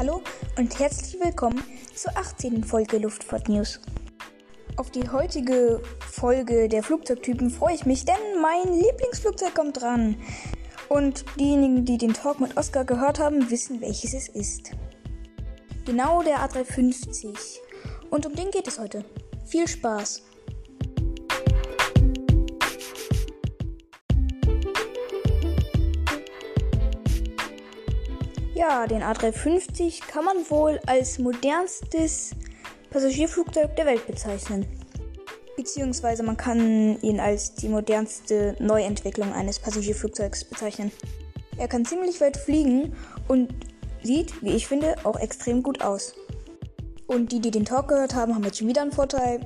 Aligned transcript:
Hallo 0.00 0.22
und 0.56 0.78
herzlich 0.78 1.20
willkommen 1.20 1.62
zur 1.94 2.16
18. 2.16 2.64
Folge 2.64 2.96
Luftfahrt 2.96 3.50
News. 3.50 3.82
Auf 4.78 4.90
die 4.90 5.06
heutige 5.10 5.82
Folge 5.98 6.70
der 6.70 6.82
Flugzeugtypen 6.82 7.50
freue 7.50 7.74
ich 7.74 7.84
mich, 7.84 8.06
denn 8.06 8.40
mein 8.40 8.72
Lieblingsflugzeug 8.72 9.54
kommt 9.54 9.82
dran. 9.82 10.16
Und 10.88 11.26
diejenigen, 11.38 11.84
die 11.84 11.98
den 11.98 12.14
Talk 12.14 12.40
mit 12.40 12.56
Oscar 12.56 12.86
gehört 12.86 13.18
haben, 13.18 13.50
wissen, 13.50 13.82
welches 13.82 14.14
es 14.14 14.28
ist. 14.28 14.70
Genau 15.84 16.22
der 16.22 16.38
A350. 16.48 17.58
Und 18.08 18.24
um 18.24 18.34
den 18.34 18.50
geht 18.50 18.68
es 18.68 18.78
heute. 18.78 19.04
Viel 19.44 19.68
Spaß! 19.68 20.22
Ja, 28.60 28.86
den 28.86 29.02
A350 29.02 30.06
kann 30.06 30.26
man 30.26 30.36
wohl 30.50 30.78
als 30.84 31.18
modernstes 31.18 32.32
Passagierflugzeug 32.90 33.74
der 33.74 33.86
Welt 33.86 34.06
bezeichnen. 34.06 34.66
Beziehungsweise 35.56 36.22
man 36.22 36.36
kann 36.36 37.00
ihn 37.00 37.20
als 37.20 37.54
die 37.54 37.70
modernste 37.70 38.54
Neuentwicklung 38.58 39.32
eines 39.32 39.58
Passagierflugzeugs 39.60 40.44
bezeichnen. 40.44 40.92
Er 41.56 41.68
kann 41.68 41.86
ziemlich 41.86 42.20
weit 42.20 42.36
fliegen 42.36 42.94
und 43.28 43.48
sieht, 44.02 44.42
wie 44.42 44.52
ich 44.52 44.66
finde, 44.66 44.94
auch 45.04 45.18
extrem 45.18 45.62
gut 45.62 45.80
aus. 45.80 46.14
Und 47.06 47.32
die, 47.32 47.40
die 47.40 47.50
den 47.50 47.64
Talk 47.64 47.88
gehört 47.88 48.14
haben, 48.14 48.34
haben 48.34 48.44
jetzt 48.44 48.58
schon 48.58 48.68
wieder 48.68 48.82
einen 48.82 48.92
Vorteil. 48.92 49.40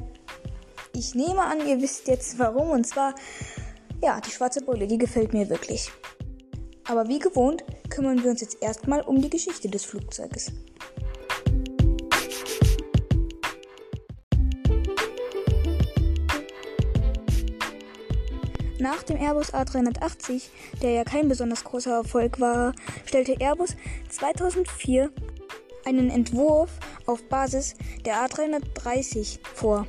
Ich 0.92 1.15
nehme 1.15 1.42
an, 1.42 1.65
ihr 1.68 1.80
wisst 1.80 2.09
jetzt 2.09 2.37
warum. 2.40 2.70
Und 2.70 2.84
zwar, 2.84 3.15
ja, 4.02 4.20
die 4.20 4.32
schwarze 4.32 4.60
Brille, 4.60 4.88
die 4.88 4.98
gefällt 4.98 5.32
mir 5.32 5.48
wirklich. 5.48 5.88
Aber 6.88 7.06
wie 7.06 7.20
gewohnt 7.20 7.62
kümmern 7.94 8.22
wir 8.24 8.30
uns 8.30 8.40
jetzt 8.40 8.60
erstmal 8.60 9.02
um 9.02 9.22
die 9.22 9.30
Geschichte 9.30 9.68
des 9.68 9.84
Flugzeuges. 9.84 10.50
Nach 18.80 19.02
dem 19.04 19.16
Airbus 19.16 19.54
A380, 19.54 20.42
der 20.82 20.90
ja 20.90 21.04
kein 21.04 21.28
besonders 21.28 21.62
großer 21.62 21.92
Erfolg 21.92 22.40
war, 22.40 22.74
stellte 23.06 23.40
Airbus 23.40 23.76
2004 24.10 25.10
einen 25.84 26.10
Entwurf 26.10 26.70
auf 27.06 27.23
Basis 27.29 27.74
der 28.04 28.16
A330 28.16 29.38
vor. 29.54 29.86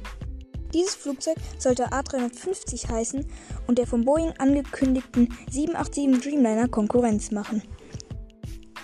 Dieses 0.73 0.93
Flugzeug 0.93 1.37
sollte 1.57 1.87
A350 1.87 2.89
heißen 2.89 3.25
und 3.65 3.79
der 3.79 3.87
von 3.87 4.05
Boeing 4.05 4.33
angekündigten 4.37 5.35
787 5.49 6.21
Dreamliner 6.21 6.67
Konkurrenz 6.67 7.31
machen. 7.31 7.63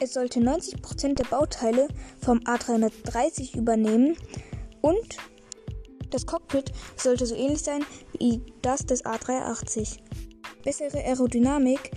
Es 0.03 0.15
sollte 0.15 0.39
90% 0.39 1.13
der 1.13 1.25
Bauteile 1.25 1.87
vom 2.19 2.39
A330 2.39 3.55
übernehmen 3.55 4.17
und 4.81 5.17
das 6.09 6.25
Cockpit 6.25 6.71
sollte 6.95 7.27
so 7.27 7.35
ähnlich 7.35 7.61
sein 7.61 7.85
wie 8.17 8.41
das 8.63 8.83
des 8.83 9.05
A380. 9.05 9.99
Bessere 10.63 10.97
Aerodynamik 10.97 11.91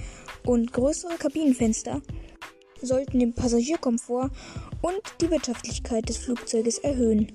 und 0.44 0.70
größere 0.70 1.14
Kabinenfenster 1.14 2.02
sollten 2.82 3.20
den 3.20 3.32
Passagierkomfort 3.32 4.30
und 4.82 5.00
die 5.22 5.30
Wirtschaftlichkeit 5.30 6.06
des 6.06 6.18
Flugzeuges 6.18 6.76
erhöhen. 6.76 7.32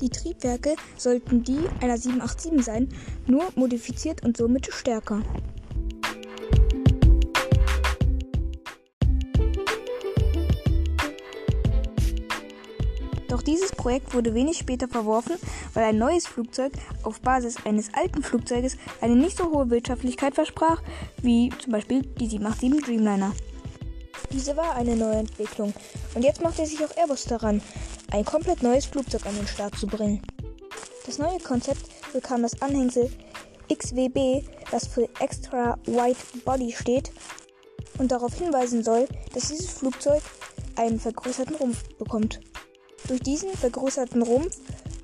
Die 0.00 0.10
Triebwerke 0.10 0.76
sollten 0.96 1.42
die 1.42 1.58
einer 1.80 1.98
787 1.98 2.64
sein, 2.64 2.88
nur 3.26 3.48
modifiziert 3.56 4.24
und 4.24 4.36
somit 4.36 4.72
stärker. 4.72 5.24
Doch 13.42 13.46
dieses 13.46 13.72
Projekt 13.72 14.14
wurde 14.14 14.34
wenig 14.34 14.56
später 14.56 14.86
verworfen, 14.86 15.34
weil 15.74 15.82
ein 15.82 15.98
neues 15.98 16.28
Flugzeug 16.28 16.72
auf 17.02 17.20
Basis 17.20 17.56
eines 17.66 17.92
alten 17.92 18.22
Flugzeuges 18.22 18.76
eine 19.00 19.16
nicht 19.16 19.36
so 19.36 19.50
hohe 19.50 19.68
Wirtschaftlichkeit 19.68 20.36
versprach, 20.36 20.80
wie 21.22 21.50
zum 21.58 21.72
Beispiel 21.72 22.02
die 22.02 22.28
787 22.28 22.84
Dreamliner. 22.84 23.32
Diese 24.32 24.56
war 24.56 24.76
eine 24.76 24.94
Neuentwicklung 24.94 25.74
und 26.14 26.22
jetzt 26.22 26.40
macht 26.40 26.60
er 26.60 26.66
sich 26.66 26.84
auch 26.84 26.96
Airbus 26.96 27.24
daran, 27.24 27.60
ein 28.12 28.24
komplett 28.24 28.62
neues 28.62 28.86
Flugzeug 28.86 29.26
an 29.26 29.34
den 29.34 29.48
Start 29.48 29.76
zu 29.76 29.88
bringen. 29.88 30.22
Das 31.04 31.18
neue 31.18 31.40
Konzept 31.40 31.82
bekam 32.12 32.42
das 32.42 32.62
Anhängsel 32.62 33.10
XWB, 33.74 34.44
das 34.70 34.86
für 34.86 35.08
Extra 35.18 35.78
White 35.86 36.38
Body 36.44 36.70
steht 36.70 37.10
und 37.98 38.12
darauf 38.12 38.34
hinweisen 38.38 38.84
soll, 38.84 39.08
dass 39.34 39.48
dieses 39.48 39.68
Flugzeug 39.68 40.22
einen 40.76 41.00
vergrößerten 41.00 41.56
Rumpf 41.56 41.82
bekommt. 41.98 42.38
Durch 43.08 43.20
diesen 43.20 43.50
vergrößerten 43.50 44.22
Rumpf 44.22 44.58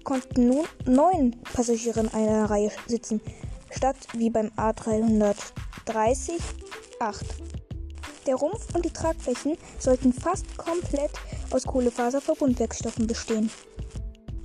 konnten 0.05 0.49
nun 0.49 0.65
neun 0.87 1.37
Passagiere 1.53 2.01
in 2.01 2.09
einer 2.09 2.49
Reihe 2.49 2.71
sitzen, 2.87 3.21
statt 3.71 3.97
wie 4.15 4.31
beim 4.31 4.49
A330 4.57 6.39
acht. 7.01 7.27
Der 8.27 8.37
Rumpf 8.37 8.75
und 8.75 8.85
die 8.85 8.91
Tragflächen 8.91 9.57
sollten 9.79 10.13
fast 10.13 10.57
komplett 10.57 11.13
aus 11.51 11.65
Kohlefaserverbundwerkstoffen 11.65 13.07
bestehen. 13.07 13.51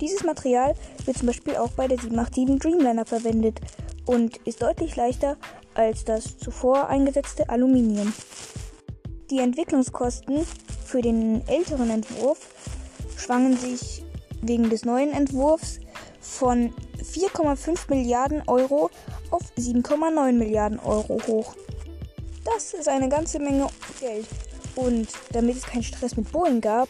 Dieses 0.00 0.24
Material 0.24 0.74
wird 1.04 1.18
zum 1.18 1.26
Beispiel 1.28 1.56
auch 1.56 1.70
bei 1.70 1.86
der 1.86 1.98
787 1.98 2.58
Dreamliner 2.58 3.06
verwendet 3.06 3.60
und 4.06 4.38
ist 4.38 4.62
deutlich 4.62 4.96
leichter 4.96 5.36
als 5.74 6.04
das 6.04 6.36
zuvor 6.38 6.88
eingesetzte 6.88 7.48
Aluminium. 7.48 8.12
Die 9.30 9.38
Entwicklungskosten 9.38 10.46
für 10.84 11.00
den 11.00 11.46
älteren 11.48 11.90
Entwurf 11.90 12.53
schwangen 13.16 13.56
sich 13.56 14.04
wegen 14.42 14.70
des 14.70 14.84
neuen 14.84 15.12
Entwurfs 15.12 15.80
von 16.20 16.72
4,5 17.02 17.90
Milliarden 17.90 18.42
Euro 18.46 18.90
auf 19.30 19.42
7,9 19.58 20.32
Milliarden 20.32 20.78
Euro 20.80 21.20
hoch. 21.26 21.54
Das 22.44 22.74
ist 22.74 22.88
eine 22.88 23.08
ganze 23.08 23.38
Menge 23.38 23.68
Geld 24.00 24.26
und 24.76 25.08
damit 25.32 25.56
es 25.56 25.62
keinen 25.62 25.82
Stress 25.82 26.16
mit 26.16 26.30
Boeing 26.30 26.60
gab, 26.60 26.88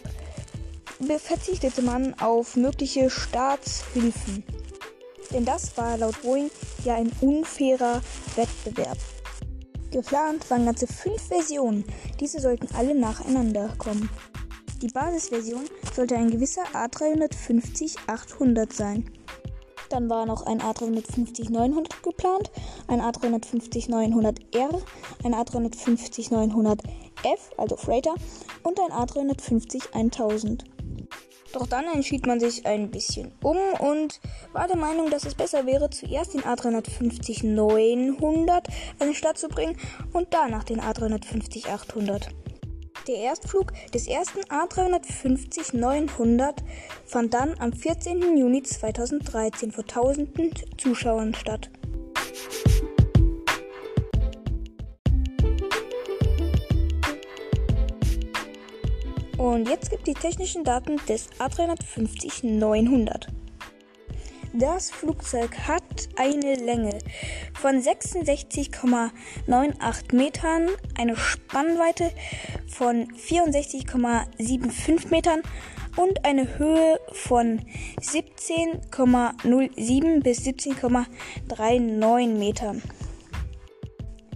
verzichtete 1.18 1.82
man 1.82 2.14
auf 2.20 2.56
mögliche 2.56 3.10
Staatshilfen. 3.10 4.42
Denn 5.32 5.44
das 5.44 5.76
war 5.76 5.98
laut 5.98 6.20
Boeing 6.22 6.50
ja 6.84 6.94
ein 6.96 7.10
unfairer 7.20 8.00
Wettbewerb. 8.36 8.98
Geplant 9.90 10.48
waren 10.50 10.66
ganze 10.66 10.86
fünf 10.86 11.22
Versionen. 11.28 11.84
Diese 12.18 12.40
sollten 12.40 12.68
alle 12.74 12.94
nacheinander 12.94 13.74
kommen. 13.78 14.08
Die 14.84 14.92
Basisversion 14.92 15.64
sollte 15.96 16.14
ein 16.14 16.30
gewisser 16.30 16.62
A350-800 16.74 18.70
sein. 18.70 19.10
Dann 19.88 20.10
war 20.10 20.26
noch 20.26 20.44
ein 20.44 20.60
A350-900 20.60 22.02
geplant, 22.02 22.50
ein 22.86 23.00
A350-900R, 23.00 24.82
ein 25.24 25.34
A350-900 25.34 26.80
F, 27.22 27.50
also 27.56 27.78
Freighter, 27.78 28.14
und 28.62 28.78
ein 28.78 28.90
A350-1000. 28.90 30.64
Doch 31.54 31.66
dann 31.66 31.86
entschied 31.86 32.26
man 32.26 32.38
sich 32.38 32.66
ein 32.66 32.90
bisschen 32.90 33.32
um 33.42 33.56
und 33.78 34.20
war 34.52 34.68
der 34.68 34.76
Meinung, 34.76 35.08
dass 35.08 35.24
es 35.24 35.34
besser 35.34 35.64
wäre, 35.64 35.88
zuerst 35.88 36.34
den 36.34 36.42
A350-900 36.42 38.50
an 38.50 38.62
den 38.98 39.14
Start 39.14 39.38
zu 39.38 39.48
bringen 39.48 39.78
und 40.12 40.34
danach 40.34 40.64
den 40.64 40.82
A350-800. 40.82 42.28
Der 43.06 43.16
Erstflug 43.16 43.74
des 43.92 44.08
ersten 44.08 44.40
A350-900 44.44 46.54
fand 47.04 47.34
dann 47.34 47.54
am 47.58 47.74
14. 47.74 48.38
Juni 48.38 48.62
2013 48.62 49.72
vor 49.72 49.84
tausenden 49.84 50.50
Zuschauern 50.78 51.34
statt. 51.34 51.68
Und 59.36 59.68
jetzt 59.68 59.90
gibt 59.90 60.06
die 60.06 60.14
technischen 60.14 60.64
Daten 60.64 60.96
des 61.06 61.28
A350-900. 61.38 63.26
Das 64.56 64.92
Flugzeug 64.92 65.50
hat 65.66 66.08
eine 66.14 66.54
Länge 66.54 66.96
von 67.60 67.82
66,98 67.82 70.14
Metern, 70.14 70.68
eine 70.96 71.16
Spannweite 71.16 72.12
von 72.66 73.06
64,75 73.12 75.10
Metern 75.10 75.42
und 75.96 76.24
eine 76.24 76.58
Höhe 76.58 76.98
von 77.12 77.60
17,07 78.00 80.22
bis 80.22 80.40
17,39 80.40 82.36
Metern. 82.36 82.82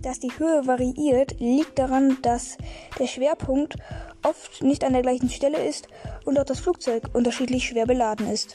Dass 0.02 0.20
die 0.20 0.30
Höhe 0.38 0.66
variiert, 0.66 1.40
liegt 1.40 1.78
daran, 1.78 2.18
dass 2.22 2.56
der 2.98 3.08
Schwerpunkt 3.08 3.76
oft 4.22 4.62
nicht 4.62 4.84
an 4.84 4.92
der 4.92 5.02
gleichen 5.02 5.30
Stelle 5.30 5.66
ist 5.66 5.88
und 6.24 6.38
auch 6.38 6.44
das 6.44 6.60
Flugzeug 6.60 7.10
unterschiedlich 7.14 7.66
schwer 7.66 7.86
beladen 7.86 8.30
ist. 8.30 8.54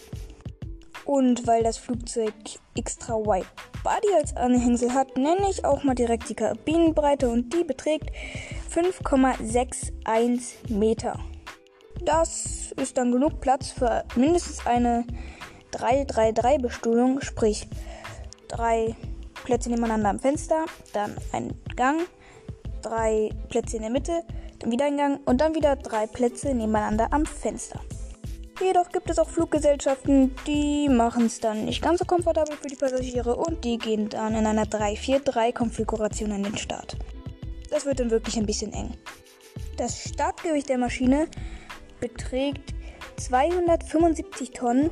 Und 1.05 1.45
weil 1.47 1.63
das 1.63 1.77
Flugzeug 1.77 2.33
extra 2.77 3.15
Wide 3.15 3.47
Body 3.83 4.13
als 4.15 4.37
Anhängsel 4.37 4.93
hat, 4.93 5.17
nenne 5.17 5.49
ich 5.49 5.65
auch 5.65 5.83
mal 5.83 5.95
direkt 5.95 6.29
die 6.29 6.35
Kabinenbreite 6.35 7.29
und 7.29 7.53
die 7.53 7.65
beträgt 7.65 8.09
5,61 8.73 10.73
Meter. 10.73 11.19
Das 12.03 12.73
ist 12.75 12.97
dann 12.97 13.11
genug 13.11 13.39
Platz 13.39 13.69
für 13.69 14.03
mindestens 14.15 14.65
eine 14.65 15.05
3-3-3-Bestuhlung, 15.73 17.21
sprich 17.21 17.67
drei 18.47 18.95
Plätze 19.43 19.69
nebeneinander 19.69 20.09
am 20.09 20.19
Fenster, 20.19 20.65
dann 20.93 21.15
ein 21.31 21.53
Gang, 21.75 22.01
drei 22.81 23.29
Plätze 23.49 23.77
in 23.77 23.83
der 23.83 23.91
Mitte, 23.91 24.23
dann 24.59 24.71
wieder 24.71 24.85
ein 24.85 24.97
Gang 24.97 25.19
und 25.25 25.39
dann 25.39 25.53
wieder 25.53 25.75
drei 25.75 26.07
Plätze 26.07 26.55
nebeneinander 26.55 27.09
am 27.11 27.27
Fenster. 27.27 27.79
Jedoch 28.59 28.89
gibt 28.89 29.09
es 29.09 29.19
auch 29.19 29.29
Fluggesellschaften, 29.29 30.33
die 30.47 30.89
machen 30.89 31.25
es 31.25 31.39
dann 31.39 31.65
nicht 31.65 31.81
ganz 31.81 31.99
so 31.99 32.05
komfortabel 32.05 32.55
für 32.55 32.67
die 32.67 32.75
Passagiere 32.75 33.35
und 33.35 33.63
die 33.63 33.77
gehen 33.77 34.09
dann 34.09 34.35
in 34.35 34.47
einer 34.47 34.65
3-4-3-Konfiguration 34.65 36.31
an 36.31 36.43
den 36.43 36.57
Start. 36.57 36.97
Das 37.73 37.85
wird 37.87 37.99
dann 37.99 38.11
wirklich 38.11 38.37
ein 38.37 38.45
bisschen 38.45 38.71
eng. 38.71 38.91
Das 39.77 40.03
Startgewicht 40.03 40.69
der 40.69 40.77
Maschine 40.77 41.27
beträgt 41.99 42.71
275 43.17 44.51
Tonnen 44.51 44.91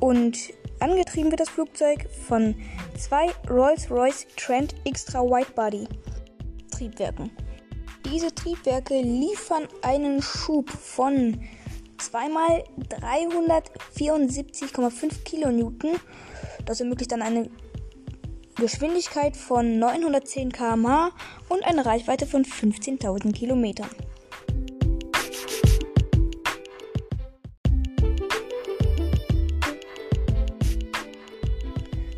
und 0.00 0.38
angetrieben 0.80 1.30
wird 1.30 1.40
das 1.40 1.50
Flugzeug 1.50 2.06
von 2.26 2.54
zwei 2.96 3.26
Rolls-Royce 3.50 4.26
Trent 4.38 4.74
Extra 4.86 5.20
Widebody 5.20 5.86
Triebwerken. 6.70 7.30
Diese 8.06 8.34
Triebwerke 8.34 9.02
liefern 9.02 9.68
einen 9.82 10.22
Schub 10.22 10.70
von 10.70 11.38
zweimal 11.98 12.64
374,5 12.88 15.24
Kilonewton. 15.24 15.96
Das 16.64 16.80
ermöglicht 16.80 17.12
dann 17.12 17.20
eine 17.20 17.50
Geschwindigkeit 18.56 19.36
von 19.36 19.80
910 19.80 20.52
km/h 20.52 21.10
und 21.48 21.64
eine 21.64 21.84
Reichweite 21.84 22.24
von 22.26 22.44
15.000 22.44 23.32
Kilometern. 23.32 23.90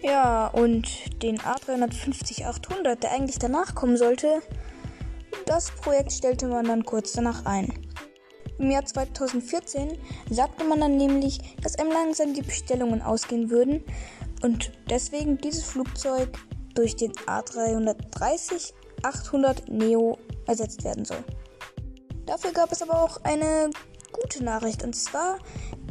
Ja, 0.02 0.48
und 0.48 1.22
den 1.22 1.38
A350-800, 1.38 2.96
der 2.96 3.12
eigentlich 3.12 3.38
danach 3.38 3.74
kommen 3.74 3.96
sollte, 3.96 4.42
das 5.46 5.70
Projekt 5.70 6.12
stellte 6.12 6.48
man 6.48 6.66
dann 6.66 6.84
kurz 6.84 7.12
danach 7.12 7.46
ein. 7.46 7.72
Im 8.58 8.70
Jahr 8.70 8.84
2014 8.84 9.98
sagte 10.30 10.64
man 10.64 10.80
dann 10.80 10.96
nämlich, 10.96 11.40
dass 11.62 11.78
einem 11.78 11.92
langsam 11.92 12.34
die 12.34 12.42
Bestellungen 12.42 13.02
ausgehen 13.02 13.50
würden 13.50 13.82
und 14.42 14.72
deswegen 14.90 15.38
dieses 15.38 15.64
Flugzeug 15.64 16.36
durch 16.74 16.96
den 16.96 17.12
A330-800 17.12 19.70
Neo 19.70 20.18
ersetzt 20.46 20.84
werden 20.84 21.04
soll. 21.04 21.22
Dafür 22.26 22.52
gab 22.52 22.72
es 22.72 22.82
aber 22.82 23.02
auch 23.02 23.22
eine 23.24 23.70
gute 24.12 24.44
Nachricht 24.44 24.82
und 24.82 24.94
zwar 24.94 25.38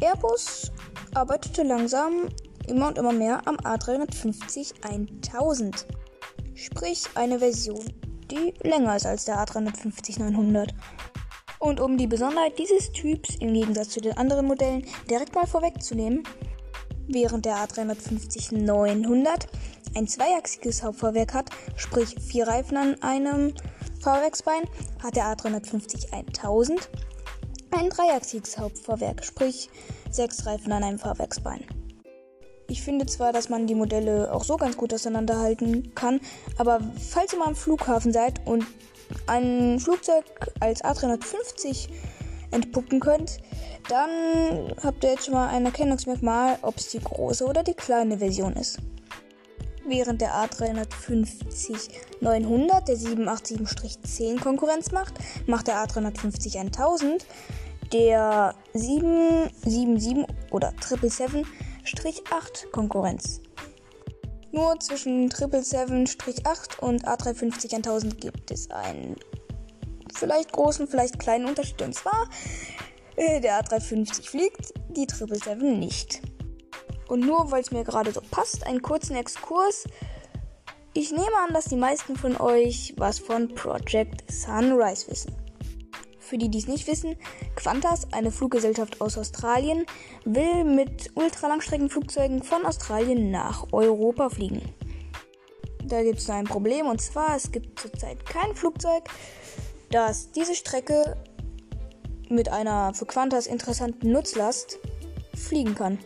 Airbus 0.02 0.72
arbeitete 1.14 1.64
langsam 1.64 2.30
immer 2.68 2.88
und 2.88 2.98
immer 2.98 3.14
mehr 3.14 3.42
am 3.46 3.56
A350 3.58 4.84
1000. 4.84 5.86
Sprich 6.54 7.04
eine 7.16 7.40
Version, 7.40 7.86
die 8.32 8.54
länger 8.64 8.96
ist 8.96 9.06
als 9.06 9.26
der 9.26 9.38
A350 9.38 10.20
900. 10.20 10.74
Und 11.60 11.80
um 11.80 11.98
die 11.98 12.08
Besonderheit 12.08 12.58
dieses 12.60 12.92
Typs 12.92 13.36
im 13.40 13.54
Gegensatz 13.54 13.90
zu 13.90 14.02
den 14.02 14.18
anderen 14.18 14.46
Modellen 14.46 14.86
direkt 15.10 15.36
mal 15.36 15.48
vorwegzunehmen, 15.48 16.24
während 17.08 17.46
der 17.46 17.56
A350 17.58 18.56
900 18.56 19.48
ein 19.96 20.08
zweiachsiges 20.08 20.84
Hauptfahrwerk 20.84 21.34
hat, 21.34 21.50
sprich 21.76 22.16
vier 22.20 22.48
Reifen 22.48 22.78
an 22.78 23.02
einem 23.02 23.54
Fahrwerksbein, 24.02 24.64
hat 25.02 25.16
der 25.16 25.26
A350 25.26 26.12
1000 26.12 26.90
ein 27.72 27.90
dreiachsiges 27.90 28.58
Hauptfahrwerk, 28.58 29.24
sprich 29.24 29.70
sechs 30.12 30.46
Reifen 30.46 30.72
an 30.72 30.84
einem 30.84 31.00
Fahrwerksbein. 31.00 31.66
Ich 32.68 32.82
finde 32.82 33.06
zwar, 33.06 33.32
dass 33.32 33.50
man 33.50 33.68
die 33.68 33.76
Modelle 33.76 34.34
auch 34.34 34.44
so 34.44 34.58
ganz 34.58 34.76
gut 34.76 34.94
auseinanderhalten 34.94 35.94
kann, 35.94 36.20
aber 36.58 36.80
falls 37.00 37.34
ihr 37.34 37.40
mal 37.40 37.48
am 37.48 37.56
Flughafen 37.56 38.12
seid 38.12 38.46
und 38.46 38.66
ein 39.28 39.80
Flugzeug 39.80 40.26
als 40.60 40.84
A350 40.84 41.90
entpuppen 42.52 43.00
könnt, 43.00 43.38
dann 43.90 44.74
habt 44.84 45.04
ihr 45.04 45.12
jetzt 45.12 45.26
schon 45.26 45.34
mal 45.34 45.50
ein 45.50 45.66
Erkennungsmerkmal, 45.66 46.58
ob 46.62 46.78
es 46.78 46.90
die 46.90 47.00
große 47.00 47.46
oder 47.46 47.64
die 47.64 47.74
kleine 47.74 48.18
Version 48.18 48.54
ist. 48.54 48.80
Während 49.88 50.20
der 50.22 50.32
A350 50.32 51.90
900 52.20 52.88
der 52.88 52.98
787-10 52.98 54.42
Konkurrenz 54.42 54.92
macht, 54.92 55.14
macht 55.46 55.68
der 55.68 55.76
A350 55.76 56.58
1000 56.58 57.26
der 57.94 58.56
777 58.74 60.26
oder 60.52 60.74
777 60.82 62.24
8 62.32 62.72
Konkurrenz. 62.72 63.42
Nur 64.52 64.80
zwischen 64.80 65.30
777-8 65.30 66.80
und 66.80 67.06
A350 67.06 67.76
1000 67.76 68.22
gibt 68.22 68.52
es 68.52 68.72
einen 68.72 69.18
vielleicht 70.16 70.52
großen, 70.52 70.88
vielleicht 70.88 71.20
kleinen 71.20 71.46
Unterschied. 71.46 71.82
Und 71.82 71.94
zwar, 71.94 72.30
äh, 73.16 73.40
der 73.42 73.62
A350 73.62 74.30
fliegt, 74.30 74.74
die 74.90 75.08
777 75.08 75.78
nicht. 75.78 76.22
Und 77.08 77.22
nur 77.22 77.52
weil 77.52 77.62
es 77.62 77.72
mir 77.72 77.84
gerade 77.84 78.12
so 78.12 78.22
passt, 78.22 78.66
einen 78.66 78.82
kurzen 78.82 79.16
Exkurs. 79.16 79.86
Ich 80.94 81.12
nehme 81.12 81.38
an, 81.46 81.54
dass 81.54 81.66
die 81.66 81.76
meisten 81.76 82.16
von 82.16 82.38
euch 82.38 82.94
was 82.98 83.20
von 83.20 83.54
Project 83.54 84.30
Sunrise 84.32 85.10
wissen. 85.10 85.36
Für 86.20 86.38
die, 86.40 86.50
die 86.50 86.58
es 86.58 86.68
nicht 86.68 86.88
wissen, 86.88 87.16
Qantas, 87.56 88.12
eine 88.12 88.32
Fluggesellschaft 88.32 89.00
aus 89.00 89.18
Australien, 89.18 89.86
will 90.24 90.64
mit 90.64 91.12
Ultralangstreckenflugzeugen 91.16 92.42
von 92.42 92.66
Australien 92.66 93.30
nach 93.30 93.68
Europa 93.72 94.30
fliegen. 94.30 94.64
Da 95.84 96.02
gibt 96.02 96.18
es 96.18 96.30
ein 96.32 96.46
Problem 96.46 96.88
und 96.88 97.00
zwar, 97.00 97.36
es 97.36 97.52
gibt 97.52 97.80
zurzeit 97.80 98.26
kein 98.26 98.56
Flugzeug, 98.56 99.04
das 99.96 100.30
diese 100.32 100.56
Strecke 100.56 101.16
mit 102.28 102.50
einer 102.50 102.94
für 102.94 103.06
Qantas 103.06 103.48
interessanten 103.48 104.12
Nutzlast 104.12 104.78
fliegen 105.34 105.74
kann. 105.74 106.00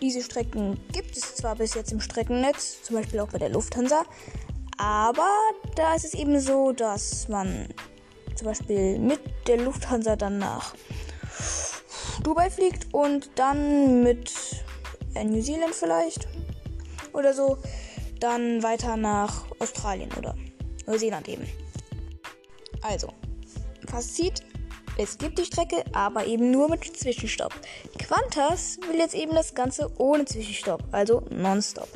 Diese 0.00 0.22
Strecken 0.22 0.80
gibt 0.94 1.14
es 1.14 1.36
zwar 1.36 1.56
bis 1.56 1.74
jetzt 1.74 1.92
im 1.92 2.00
Streckennetz, 2.00 2.82
zum 2.82 2.96
Beispiel 2.96 3.20
auch 3.20 3.28
bei 3.28 3.36
der 3.36 3.50
Lufthansa, 3.50 4.04
aber 4.78 5.28
da 5.76 5.94
ist 5.94 6.06
es 6.06 6.14
eben 6.14 6.40
so, 6.40 6.72
dass 6.72 7.28
man 7.28 7.68
zum 8.36 8.46
Beispiel 8.46 8.98
mit 8.98 9.20
der 9.46 9.58
Lufthansa 9.58 10.16
dann 10.16 10.38
nach 10.38 10.74
Dubai 12.22 12.48
fliegt 12.48 12.94
und 12.94 13.28
dann 13.34 14.02
mit 14.02 14.32
New 15.14 15.42
Zealand 15.42 15.74
vielleicht 15.74 16.26
oder 17.12 17.34
so 17.34 17.58
dann 18.18 18.62
weiter 18.62 18.96
nach 18.96 19.44
Australien 19.58 20.10
oder 20.16 20.34
Neuseeland 20.86 21.28
eben. 21.28 21.46
Also, 22.82 23.08
Fazit, 23.86 24.42
es 24.96 25.18
gibt 25.18 25.38
die 25.38 25.44
Strecke, 25.44 25.84
aber 25.92 26.26
eben 26.26 26.50
nur 26.50 26.68
mit 26.68 26.84
Zwischenstopp. 26.84 27.54
Qantas 27.98 28.78
will 28.88 28.98
jetzt 28.98 29.14
eben 29.14 29.34
das 29.34 29.54
Ganze 29.54 29.90
ohne 29.98 30.24
Zwischenstopp, 30.24 30.82
also 30.92 31.22
nonstop. 31.30 31.88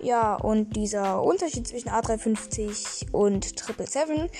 Ja, 0.00 0.34
und 0.34 0.76
dieser 0.76 1.22
Unterschied 1.22 1.66
zwischen 1.66 1.88
A350 1.88 3.12
und 3.12 3.44
777 3.44 4.30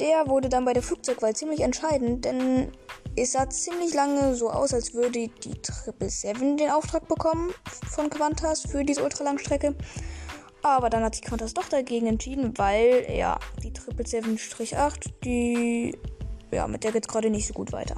der 0.00 0.26
wurde 0.26 0.48
dann 0.48 0.64
bei 0.64 0.72
der 0.72 0.82
Flugzeugwahl 0.82 1.36
ziemlich 1.36 1.60
entscheidend, 1.60 2.24
denn 2.24 2.72
es 3.14 3.32
sah 3.32 3.48
ziemlich 3.48 3.94
lange 3.94 4.34
so 4.34 4.50
aus, 4.50 4.72
als 4.72 4.94
würde 4.94 5.28
die 5.28 5.30
777 5.40 6.56
den 6.56 6.70
Auftrag 6.70 7.06
bekommen 7.08 7.52
von 7.90 8.10
Qantas 8.10 8.62
für 8.62 8.84
diese 8.84 9.04
Ultralangstrecke. 9.04 9.74
Aber 10.62 10.90
dann 10.90 11.02
hat 11.02 11.16
sich 11.16 11.24
Qantas 11.24 11.54
doch 11.54 11.68
dagegen 11.68 12.06
entschieden, 12.06 12.56
weil, 12.56 13.06
ja, 13.12 13.38
die 13.62 13.72
777-8, 13.72 15.10
die, 15.24 15.98
ja, 16.52 16.68
mit 16.68 16.84
der 16.84 16.92
geht 16.92 17.04
es 17.04 17.12
gerade 17.12 17.30
nicht 17.30 17.48
so 17.48 17.54
gut 17.54 17.72
weiter. 17.72 17.96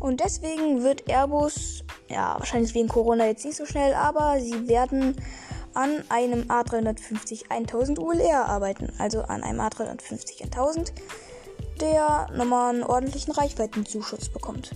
Und 0.00 0.20
deswegen 0.20 0.82
wird 0.82 1.08
Airbus, 1.08 1.84
ja, 2.08 2.34
wahrscheinlich 2.38 2.74
wegen 2.74 2.88
Corona 2.88 3.26
jetzt 3.26 3.44
nicht 3.44 3.56
so 3.56 3.66
schnell, 3.66 3.94
aber 3.94 4.40
sie 4.40 4.66
werden 4.66 5.14
an 5.74 6.02
einem 6.08 6.42
A350 6.48 7.50
1000 7.50 7.98
ULR 7.98 8.46
arbeiten, 8.46 8.92
also 8.98 9.22
an 9.22 9.44
einem 9.44 9.60
A350 9.60 10.44
1000, 10.44 10.92
der 11.80 12.28
nochmal 12.34 12.74
einen 12.74 12.82
ordentlichen 12.82 13.32
Reichweitenzuschuss 13.32 14.30
bekommt. 14.30 14.72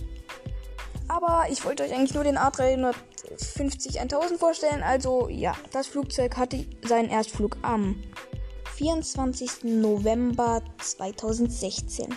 Aber 1.07 1.45
ich 1.49 1.63
wollte 1.65 1.83
euch 1.83 1.93
eigentlich 1.93 2.13
nur 2.13 2.23
den 2.23 2.37
A350 2.37 3.99
1000 3.99 4.39
vorstellen, 4.39 4.83
also 4.83 5.29
ja, 5.29 5.55
das 5.71 5.87
Flugzeug 5.87 6.35
hatte 6.37 6.65
seinen 6.83 7.09
Erstflug 7.09 7.57
am 7.61 8.01
24. 8.75 9.63
November 9.63 10.61
2016. 10.79 12.13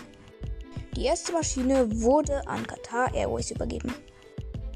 Die 0.96 1.04
erste 1.04 1.32
Maschine 1.32 2.02
wurde 2.02 2.46
an 2.48 2.66
Qatar 2.66 3.14
Airways 3.14 3.50
übergeben. 3.50 3.94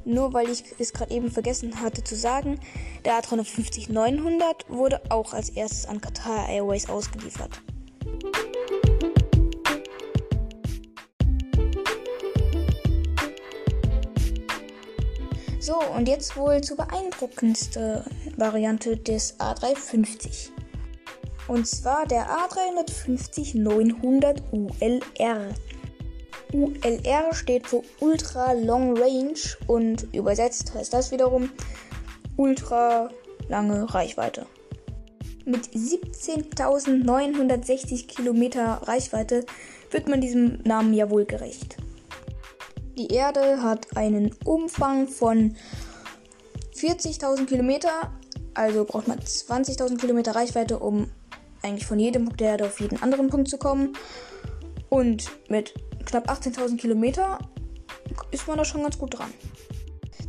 Nur 0.05 0.33
weil 0.33 0.49
ich 0.49 0.63
es 0.79 0.93
gerade 0.93 1.13
eben 1.13 1.31
vergessen 1.31 1.81
hatte 1.81 2.03
zu 2.03 2.15
sagen, 2.15 2.59
der 3.05 3.19
A350-900 3.19 4.69
wurde 4.69 5.01
auch 5.09 5.33
als 5.33 5.49
erstes 5.49 5.85
an 5.85 6.01
Qatar 6.01 6.47
Airways 6.49 6.89
ausgeliefert. 6.89 7.61
So, 15.63 15.79
und 15.95 16.07
jetzt 16.09 16.35
wohl 16.35 16.59
zur 16.59 16.75
beeindruckendste 16.75 18.03
Variante 18.35 18.97
des 18.97 19.39
A350. 19.39 20.49
Und 21.47 21.65
zwar 21.65 22.05
der 22.05 22.27
A350-900 22.27 24.41
ULR. 24.51 25.55
ULR 26.51 27.33
steht 27.33 27.67
für 27.67 27.81
Ultra 28.01 28.51
Long 28.51 28.97
Range 28.97 29.39
und 29.67 30.13
übersetzt 30.13 30.73
heißt 30.73 30.91
das 30.91 31.13
wiederum 31.13 31.49
ultra 32.35 33.09
lange 33.47 33.93
Reichweite. 33.93 34.45
Mit 35.45 35.67
17.960 35.67 38.07
Kilometer 38.07 38.81
Reichweite 38.83 39.45
wird 39.91 40.09
man 40.09 40.19
diesem 40.19 40.59
Namen 40.65 40.93
ja 40.93 41.09
wohl 41.09 41.23
gerecht. 41.23 41.77
Die 42.97 43.07
Erde 43.07 43.63
hat 43.63 43.97
einen 43.97 44.35
Umfang 44.45 45.07
von 45.07 45.55
40.000 46.75 47.45
Kilometer, 47.45 48.11
also 48.53 48.85
braucht 48.85 49.07
man 49.07 49.19
20.000 49.19 49.97
Kilometer 49.97 50.35
Reichweite, 50.35 50.79
um 50.79 51.09
eigentlich 51.63 51.87
von 51.87 51.99
jedem 51.99 52.25
Punkt 52.25 52.39
der 52.39 52.49
Erde 52.49 52.65
auf 52.65 52.79
jeden 52.79 53.01
anderen 53.01 53.29
Punkt 53.29 53.49
zu 53.49 53.57
kommen. 53.57 53.93
Und 54.89 55.31
mit 55.49 55.73
knapp 56.05 56.29
18.000 56.29 56.77
Kilometer 56.77 57.39
ist 58.31 58.47
man 58.47 58.57
da 58.57 58.65
schon 58.65 58.83
ganz 58.83 58.99
gut 58.99 59.17
dran. 59.17 59.33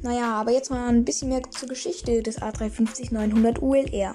Naja, 0.02 0.34
aber 0.34 0.52
jetzt 0.52 0.70
mal 0.70 0.88
ein 0.88 1.04
bisschen 1.04 1.28
mehr 1.28 1.42
zur 1.50 1.68
Geschichte 1.68 2.22
des 2.22 2.40
A350-900 2.40 3.60
ULR. 3.60 4.14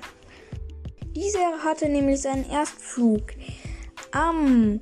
Dieser 1.16 1.64
hatte 1.64 1.90
nämlich 1.90 2.22
seinen 2.22 2.50
Erstflug 2.50 3.24
am 4.12 4.80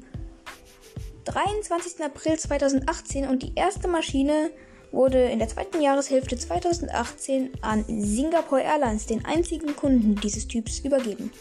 23. 1.27 2.03
April 2.03 2.39
2018 2.39 3.27
und 3.27 3.43
die 3.43 3.51
erste 3.55 3.87
Maschine 3.87 4.49
wurde 4.91 5.25
in 5.25 5.39
der 5.39 5.49
zweiten 5.49 5.81
Jahreshälfte 5.81 6.37
2018 6.37 7.51
an 7.61 7.83
Singapore 7.87 8.61
Airlines, 8.61 9.05
den 9.07 9.25
einzigen 9.25 9.75
Kunden 9.75 10.15
dieses 10.15 10.47
Typs, 10.47 10.79
übergeben. 10.79 11.31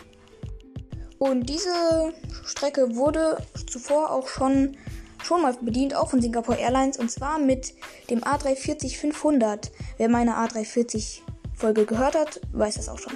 Und 1.20 1.50
diese 1.50 2.14
Strecke 2.46 2.98
wurde 2.98 3.38
zuvor 3.66 4.12
auch 4.12 4.28
schon, 4.28 4.76
schon 5.24 5.42
mal 5.42 5.54
bedient, 5.54 5.96
auch 5.96 6.10
von 6.10 6.22
Singapore 6.22 6.60
Airlines, 6.60 6.98
und 6.98 7.10
zwar 7.10 7.40
mit 7.40 7.74
dem 8.10 8.20
A340-500. 8.20 9.72
Wer 9.96 10.10
meine 10.10 10.34
A340-Folge 10.34 11.86
gehört 11.86 12.16
hat, 12.16 12.42
weiß 12.52 12.76
das 12.76 12.90
auch 12.90 13.00
schon. 13.00 13.14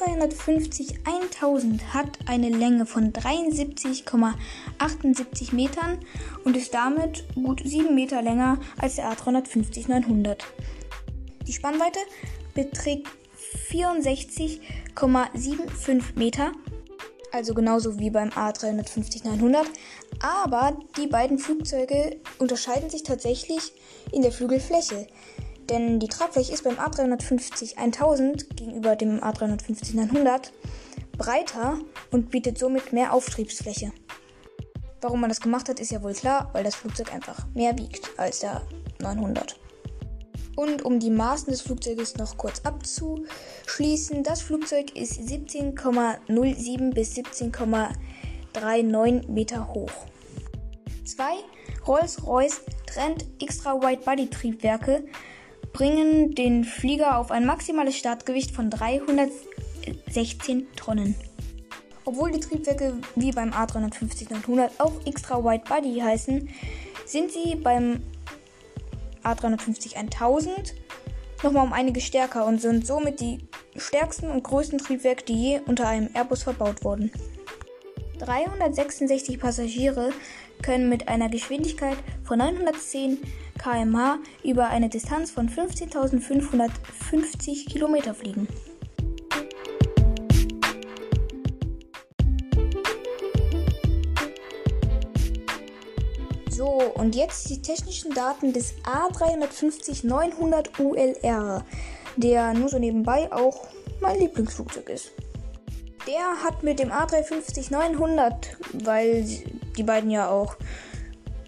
Der 0.00 0.08
A350-1000 0.16 1.80
hat 1.92 2.18
eine 2.26 2.48
Länge 2.48 2.86
von 2.86 3.12
73,78 3.12 5.54
Metern 5.54 5.98
und 6.44 6.56
ist 6.56 6.72
damit 6.72 7.26
gut 7.34 7.60
7 7.62 7.94
Meter 7.94 8.22
länger 8.22 8.58
als 8.78 8.96
der 8.96 9.12
A350-900. 9.12 10.38
Die 11.46 11.52
Spannweite 11.52 11.98
beträgt 12.54 13.08
64,75 13.70 16.16
Meter, 16.16 16.52
also 17.32 17.52
genauso 17.52 17.98
wie 17.98 18.08
beim 18.10 18.30
A350-900, 18.30 19.66
aber 20.20 20.78
die 20.96 21.08
beiden 21.08 21.38
Flugzeuge 21.38 22.16
unterscheiden 22.38 22.88
sich 22.88 23.02
tatsächlich 23.02 23.74
in 24.12 24.22
der 24.22 24.32
Flügelfläche. 24.32 25.08
Denn 25.70 26.00
die 26.00 26.08
Tragfläche 26.08 26.52
ist 26.52 26.64
beim 26.64 26.78
A350 26.78 27.76
1000 27.76 28.56
gegenüber 28.56 28.96
dem 28.96 29.20
A350 29.20 29.94
900 29.94 30.52
breiter 31.16 31.78
und 32.10 32.30
bietet 32.30 32.58
somit 32.58 32.92
mehr 32.92 33.12
Auftriebsfläche. 33.12 33.92
Warum 35.00 35.20
man 35.20 35.30
das 35.30 35.40
gemacht 35.40 35.68
hat, 35.68 35.78
ist 35.78 35.92
ja 35.92 36.02
wohl 36.02 36.12
klar, 36.12 36.50
weil 36.52 36.64
das 36.64 36.74
Flugzeug 36.74 37.14
einfach 37.14 37.46
mehr 37.54 37.78
wiegt 37.78 38.10
als 38.18 38.40
der 38.40 38.62
900. 39.00 39.60
Und 40.56 40.82
um 40.82 40.98
die 40.98 41.10
Maßen 41.10 41.50
des 41.50 41.62
Flugzeuges 41.62 42.16
noch 42.16 42.36
kurz 42.36 42.62
abzuschließen, 42.64 44.24
das 44.24 44.42
Flugzeug 44.42 44.96
ist 44.96 45.20
17,07 45.20 46.92
bis 46.92 47.14
17,39 47.14 49.30
Meter 49.30 49.72
hoch. 49.72 49.92
Zwei 51.04 51.34
Rolls-Royce 51.86 52.62
Trend 52.86 53.24
Extra 53.40 53.80
Wide 53.80 54.02
Body 54.04 54.28
Triebwerke 54.28 55.04
bringen 55.72 56.34
den 56.34 56.64
Flieger 56.64 57.18
auf 57.18 57.30
ein 57.30 57.46
maximales 57.46 57.96
Startgewicht 57.96 58.50
von 58.50 58.70
316 58.70 60.66
Tonnen. 60.76 61.14
Obwohl 62.04 62.32
die 62.32 62.40
Triebwerke 62.40 62.96
wie 63.14 63.30
beim 63.30 63.50
A350-900 63.50 64.70
auch 64.78 64.92
Extra 65.06 65.44
Wide 65.44 65.64
Body 65.68 66.00
heißen, 66.00 66.48
sind 67.06 67.30
sie 67.30 67.56
beim 67.56 68.02
A350-1000 69.24 70.72
nochmal 71.42 71.66
um 71.66 71.72
einige 71.72 72.00
stärker 72.00 72.46
und 72.46 72.60
sind 72.60 72.86
somit 72.86 73.20
die 73.20 73.38
stärksten 73.76 74.30
und 74.30 74.42
größten 74.42 74.78
Triebwerke, 74.78 75.24
die 75.24 75.34
je 75.34 75.60
unter 75.66 75.88
einem 75.88 76.10
Airbus 76.14 76.42
verbaut 76.42 76.84
wurden. 76.84 77.12
366 78.18 79.40
Passagiere 79.40 80.12
können 80.62 80.88
mit 80.88 81.08
einer 81.08 81.28
Geschwindigkeit 81.28 81.96
von 82.24 82.38
910 82.38 83.18
km/h 83.60 84.18
über 84.42 84.68
eine 84.68 84.88
Distanz 84.88 85.30
von 85.30 85.48
15.550 85.48 87.70
km 87.70 88.14
fliegen. 88.14 88.48
So, 96.50 96.80
und 96.94 97.14
jetzt 97.14 97.48
die 97.50 97.62
technischen 97.62 98.12
Daten 98.12 98.52
des 98.52 98.74
A350-900 98.84 100.78
ULR, 100.78 101.64
der 102.16 102.54
nur 102.54 102.68
so 102.68 102.78
nebenbei 102.78 103.32
auch 103.32 103.68
mein 104.00 104.18
Lieblingsflugzeug 104.18 104.88
ist. 104.88 105.12
Der 106.06 106.42
hat 106.42 106.62
mit 106.62 106.78
dem 106.78 106.90
A350-900, 106.90 108.34
weil 108.84 109.24
die 109.76 109.82
beiden 109.82 110.10
ja 110.10 110.28
auch 110.28 110.56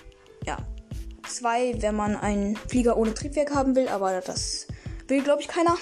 Ja, 0.46 0.58
zwei, 1.28 1.80
wenn 1.82 1.96
man 1.96 2.16
einen 2.16 2.56
Flieger 2.56 2.98
ohne 2.98 3.14
Triebwerk 3.14 3.54
haben 3.54 3.76
will, 3.76 3.88
aber 3.88 4.20
das 4.20 4.68
will, 5.08 5.22
glaube 5.22 5.42
ich, 5.42 5.48
keiner. 5.48 5.78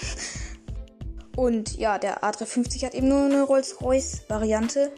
Und 1.35 1.77
ja, 1.77 1.97
der 1.97 2.23
A350 2.23 2.85
hat 2.85 2.93
eben 2.93 3.09
nur 3.09 3.25
eine 3.25 3.43
Rolls-Royce-Variante. 3.43 4.91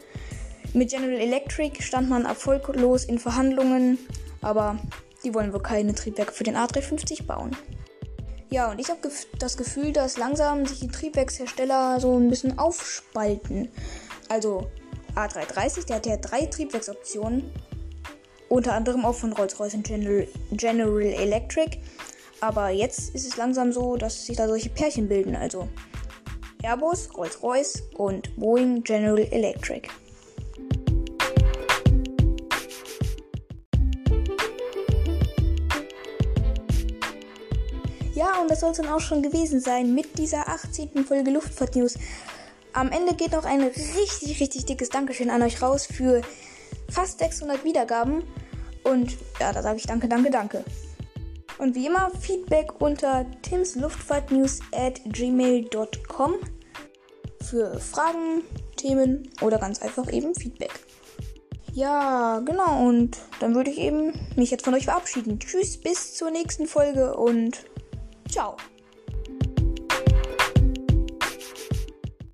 Mit 0.74 0.90
General 0.90 1.18
Electric 1.18 1.82
stand 1.82 2.10
man 2.10 2.26
erfolglos 2.26 3.04
in 3.04 3.18
Verhandlungen, 3.18 3.98
aber 4.42 4.78
die 5.24 5.32
wollen 5.32 5.52
wohl 5.52 5.62
keine 5.62 5.94
Triebwerke 5.94 6.32
für 6.32 6.44
den 6.44 6.56
A350 6.56 7.24
bauen. 7.24 7.56
Ja, 8.50 8.70
und 8.70 8.78
ich 8.78 8.90
habe 8.90 9.00
das 9.38 9.56
Gefühl, 9.56 9.92
dass 9.92 10.18
langsam 10.18 10.66
sich 10.66 10.80
die 10.80 10.88
Triebwerkshersteller 10.88 11.98
so 11.98 12.16
ein 12.16 12.28
bisschen 12.28 12.58
aufspalten. 12.58 13.68
Also 14.28 14.70
A330, 15.14 15.86
der 15.86 15.96
hat 15.96 16.06
ja 16.06 16.16
drei 16.18 16.46
Triebwerksoptionen. 16.46 17.50
Unter 18.48 18.74
anderem 18.74 19.04
auch 19.04 19.14
von 19.14 19.32
Rolls-Royce 19.32 19.74
und 19.74 19.86
General, 19.86 20.28
General 20.52 21.02
Electric. 21.02 21.78
Aber 22.40 22.68
jetzt 22.68 23.14
ist 23.14 23.26
es 23.26 23.36
langsam 23.36 23.72
so, 23.72 23.96
dass 23.96 24.26
sich 24.26 24.36
da 24.36 24.46
solche 24.46 24.68
Pärchen 24.68 25.08
bilden. 25.08 25.34
Also 25.34 25.68
Airbus, 26.66 27.08
Rolls-Royce 27.16 27.84
und 27.96 28.34
Boeing 28.34 28.82
General 28.82 29.20
Electric. 29.20 29.88
Ja, 38.14 38.40
und 38.40 38.50
das 38.50 38.60
soll 38.60 38.72
es 38.72 38.78
dann 38.78 38.88
auch 38.88 38.98
schon 38.98 39.22
gewesen 39.22 39.60
sein 39.60 39.94
mit 39.94 40.18
dieser 40.18 40.48
18. 40.48 41.04
Folge 41.04 41.30
Luftfahrt 41.30 41.76
News. 41.76 41.94
Am 42.72 42.90
Ende 42.90 43.14
geht 43.14 43.30
noch 43.30 43.44
ein 43.44 43.62
richtig, 43.62 44.40
richtig 44.40 44.64
dickes 44.64 44.88
Dankeschön 44.88 45.30
an 45.30 45.42
euch 45.42 45.62
raus 45.62 45.86
für 45.86 46.20
fast 46.90 47.20
600 47.20 47.62
Wiedergaben. 47.62 48.24
Und 48.82 49.16
ja, 49.38 49.52
da 49.52 49.62
sage 49.62 49.76
ich 49.76 49.86
danke, 49.86 50.08
danke, 50.08 50.30
danke. 50.30 50.64
Und 51.58 51.76
wie 51.76 51.86
immer 51.86 52.10
Feedback 52.20 52.80
unter 52.80 53.24
timsluftfahrtnews 53.42 54.60
at 54.72 55.00
gmail.com 55.04 56.34
für 57.50 57.78
Fragen, 57.78 58.42
Themen 58.76 59.30
oder 59.40 59.58
ganz 59.58 59.80
einfach 59.80 60.12
eben 60.12 60.34
Feedback. 60.34 60.72
Ja, 61.72 62.40
genau. 62.40 62.86
Und 62.86 63.18
dann 63.40 63.54
würde 63.54 63.70
ich 63.70 63.78
eben 63.78 64.12
mich 64.36 64.50
jetzt 64.50 64.64
von 64.64 64.74
euch 64.74 64.86
verabschieden. 64.86 65.38
Tschüss, 65.38 65.78
bis 65.78 66.14
zur 66.14 66.30
nächsten 66.30 66.66
Folge 66.66 67.14
und 67.14 67.64
Ciao! 68.28 68.56